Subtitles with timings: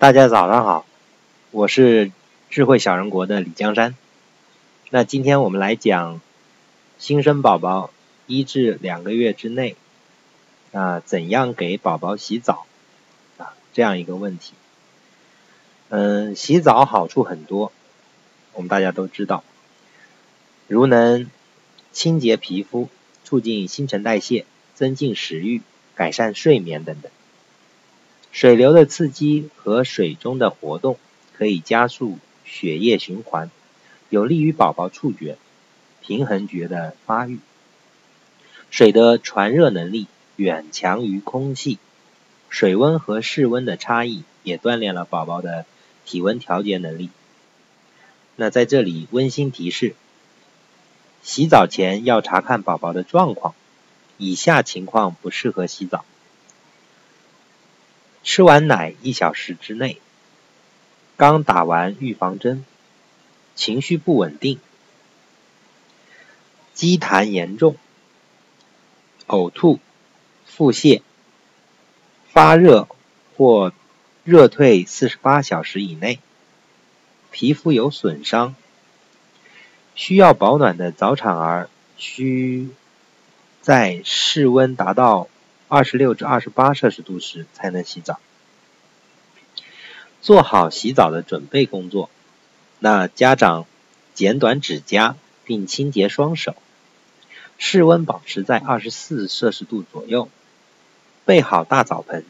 [0.00, 0.86] 大家早上好，
[1.50, 2.12] 我是
[2.50, 3.96] 智慧小人国的李江山。
[4.90, 6.20] 那今天我们来讲
[7.00, 7.90] 新生宝宝
[8.28, 9.74] 一至两个月之内
[10.70, 12.66] 啊，怎样给宝宝洗澡
[13.38, 14.52] 啊这样一个问题。
[15.88, 17.72] 嗯，洗澡好处很多，
[18.52, 19.42] 我们大家都知道，
[20.68, 21.28] 如能
[21.90, 22.88] 清洁皮肤、
[23.24, 24.46] 促进新陈代谢、
[24.76, 25.60] 增进食欲、
[25.96, 27.10] 改善睡眠等等。
[28.30, 30.98] 水流的刺激和水中的活动
[31.36, 33.50] 可以加速血液循环，
[34.10, 35.36] 有利于宝宝触觉、
[36.02, 37.38] 平衡觉的发育。
[38.70, 41.78] 水的传热能力远强于空气，
[42.48, 45.64] 水温和室温的差异也锻炼了宝宝的
[46.04, 47.10] 体温调节能力。
[48.36, 49.94] 那在这里温馨提示：
[51.22, 53.54] 洗澡前要查看宝宝的状况，
[54.16, 56.04] 以下情况不适合洗澡。
[58.30, 60.02] 吃完奶一小时之内，
[61.16, 62.62] 刚打完预防针，
[63.54, 64.60] 情绪不稳定，
[66.74, 67.76] 积痰严重，
[69.28, 69.80] 呕吐，
[70.44, 71.00] 腹泻，
[72.30, 72.86] 发热
[73.34, 73.72] 或
[74.24, 76.20] 热退四十八小时以内，
[77.30, 78.54] 皮肤有损伤，
[79.94, 82.68] 需要保暖的早产儿需
[83.62, 85.28] 在室温达到。
[85.68, 88.18] 二十六至二十八摄氏度时才能洗澡，
[90.22, 92.10] 做好洗澡的准备工作。
[92.78, 93.66] 那家长
[94.14, 96.56] 剪短指甲并清洁双手，
[97.58, 100.28] 室温保持在二十四摄氏度左右。
[101.26, 102.24] 备好大澡盆，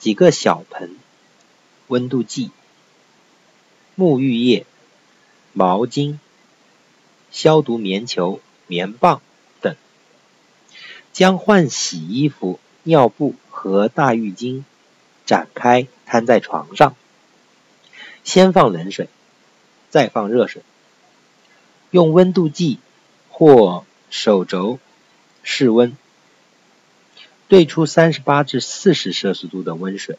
[0.00, 0.96] 几个小盆，
[1.86, 2.50] 温度计、
[3.96, 4.66] 沐浴液、
[5.52, 6.18] 毛巾、
[7.30, 9.22] 消毒棉球、棉棒。
[11.18, 14.62] 将换洗衣服、尿布和大浴巾
[15.26, 16.94] 展开摊在床上，
[18.22, 19.08] 先放冷水，
[19.90, 20.62] 再放热水，
[21.90, 22.78] 用温度计
[23.30, 24.78] 或手肘
[25.42, 25.96] 试温，
[27.48, 30.18] 兑出三十八至四十摄氏度的温水。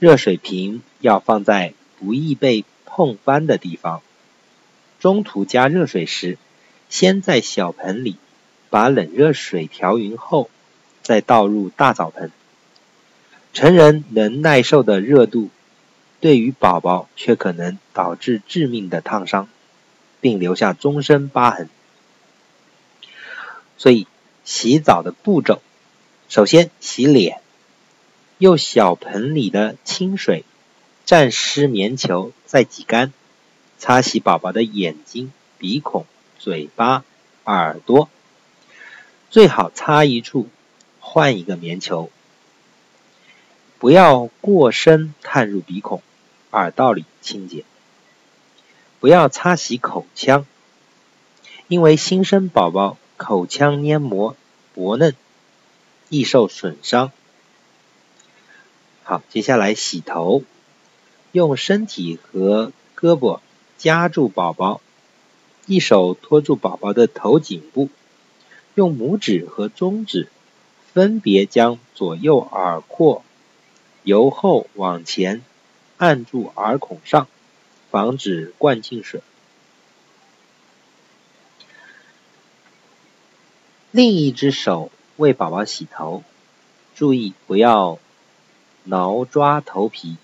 [0.00, 4.02] 热水瓶要放在不易被碰翻的地方。
[4.98, 6.36] 中途加热水时，
[6.88, 8.16] 先在小盆里。
[8.76, 10.50] 把冷热水调匀后，
[11.00, 12.30] 再倒入大澡盆。
[13.54, 15.48] 成人能耐受的热度，
[16.20, 19.48] 对于宝宝却可能导致致命的烫伤，
[20.20, 21.70] 并留下终身疤痕。
[23.78, 24.06] 所以，
[24.44, 25.62] 洗澡的步骤，
[26.28, 27.40] 首先洗脸，
[28.36, 30.44] 用小盆里的清水
[31.06, 33.14] 蘸湿棉球，再挤干，
[33.78, 36.04] 擦洗宝宝的眼睛、鼻孔、
[36.38, 37.04] 嘴巴、
[37.44, 38.10] 耳朵。
[39.28, 40.48] 最好擦一处，
[41.00, 42.10] 换一个棉球，
[43.78, 46.02] 不要过深探入鼻孔、
[46.52, 47.64] 耳道里清洁。
[48.98, 50.46] 不要擦洗口腔，
[51.68, 54.36] 因为新生宝宝口腔黏膜
[54.74, 55.14] 薄嫩，
[56.08, 57.12] 易受损伤。
[59.02, 60.44] 好，接下来洗头，
[61.32, 63.40] 用身体和胳膊
[63.76, 64.80] 夹住宝宝，
[65.66, 67.90] 一手托住宝宝的头颈部。
[68.76, 70.28] 用拇指和中指
[70.92, 73.24] 分别将左右耳廓
[74.02, 75.42] 由后往前
[75.96, 77.26] 按住耳孔上，
[77.90, 79.22] 防止灌进水。
[83.90, 86.22] 另一只手为宝宝洗头，
[86.94, 87.98] 注意不要
[88.84, 90.18] 挠抓头皮。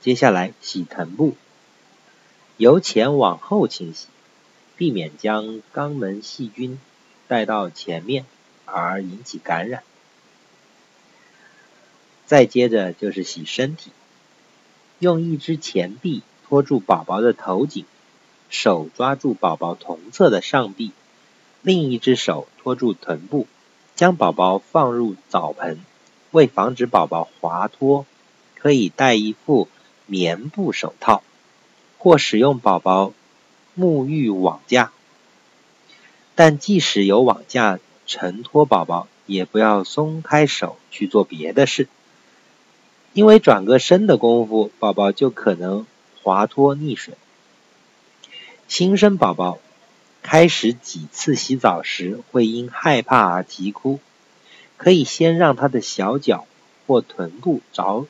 [0.00, 1.34] 接下来洗臀部，
[2.58, 4.06] 由前往后清洗。
[4.76, 6.78] 避免将肛门细菌
[7.28, 8.26] 带到前面
[8.64, 9.82] 而引起感染。
[12.26, 13.90] 再接着就是洗身体，
[14.98, 17.84] 用一只前臂托住宝宝的头颈，
[18.50, 20.92] 手抓住宝宝同侧的上臂，
[21.62, 23.46] 另一只手托住臀部，
[23.94, 25.80] 将宝宝放入澡盆。
[26.32, 28.04] 为防止宝宝滑脱，
[28.56, 29.68] 可以戴一副
[30.04, 31.22] 棉布手套，
[31.96, 33.12] 或使用宝宝。
[33.78, 34.90] 沐浴网架，
[36.34, 41.86] 但即使有网架承托宝宝，也不要松开手去做别的事，
[43.12, 45.86] 因为转个身的功夫，宝宝就可能
[46.22, 47.14] 滑脱溺水。
[48.66, 49.58] 新生宝宝
[50.22, 54.00] 开始几次洗澡时会因害怕而啼哭，
[54.78, 56.46] 可以先让他的小脚
[56.86, 58.06] 或臀部着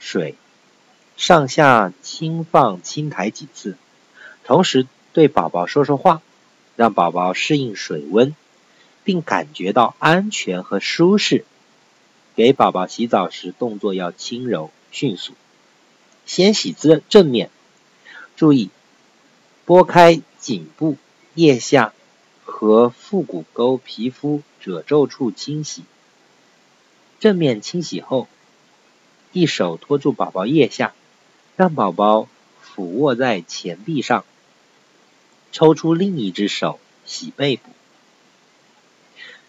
[0.00, 0.34] 水，
[1.16, 3.76] 上下轻放轻抬几次，
[4.42, 4.88] 同时。
[5.16, 6.20] 对宝宝说说话，
[6.76, 8.36] 让宝宝适应水温，
[9.02, 11.46] 并感觉到安全和舒适。
[12.34, 15.32] 给宝宝洗澡时动作要轻柔迅速，
[16.26, 17.48] 先洗正正面，
[18.36, 18.68] 注意
[19.64, 20.98] 拨开颈部、
[21.32, 21.94] 腋下
[22.44, 25.84] 和腹股沟皮肤褶皱处清洗。
[27.20, 28.28] 正面清洗后，
[29.32, 30.92] 一手托住宝宝腋下，
[31.56, 32.28] 让宝宝
[32.60, 34.26] 俯卧在前臂上，
[35.56, 37.70] 抽出另一只手洗背部。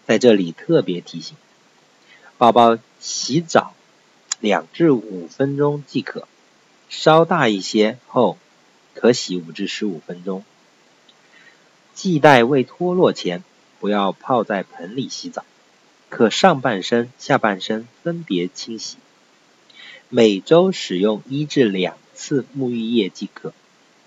[0.06, 1.36] 在这里特别提醒，
[2.38, 3.74] 宝宝洗澡
[4.40, 6.26] 两至五分钟即可，
[6.88, 8.38] 稍大一些后
[8.94, 10.44] 可洗五至十五分钟。
[11.92, 13.44] 系带未脱落前，
[13.78, 15.44] 不要泡在盆里洗澡，
[16.08, 18.96] 可上半身、下半身分别清洗。
[20.08, 23.52] 每周使用一至两次沐浴液即可，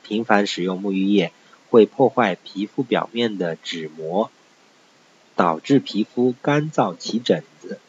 [0.01, 1.31] 频繁使用沐浴液
[1.71, 4.29] 会破坏皮肤表面的脂膜。
[5.33, 7.79] 导致皮肤干燥起疹子。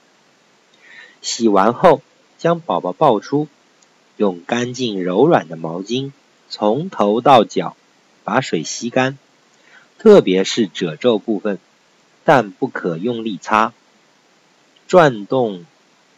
[1.21, 2.01] 洗完后，
[2.39, 3.47] 将宝宝抱出，
[4.17, 6.13] 用干净柔软的毛巾
[6.49, 7.77] 从头到脚
[8.25, 9.19] 把水吸干，
[9.99, 11.59] 特别是褶皱部分，
[12.25, 13.75] 但不可用力擦。
[14.87, 15.67] 转动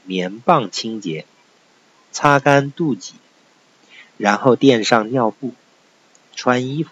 [0.05, 1.27] 棉棒清洁，
[2.13, 3.15] 擦干肚脐，
[4.19, 5.53] 然后垫上尿布，
[6.37, 6.91] 穿衣服。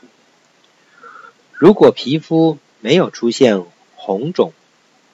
[1.62, 3.64] 如果皮肤没有出现，
[3.94, 4.52] 红肿、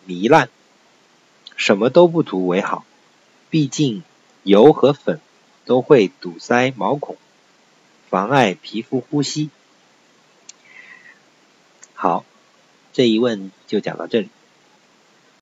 [0.07, 0.49] 糜烂，
[1.59, 2.87] 什么都不涂为好。
[3.51, 4.03] 毕竟
[4.45, 5.21] 油和粉
[5.67, 7.19] 都会堵塞毛孔，
[8.09, 9.51] 妨碍皮肤呼吸。
[11.93, 12.25] 好，
[12.95, 14.31] 这一问就讲到这里。